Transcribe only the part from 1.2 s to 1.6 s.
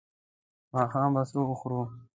څه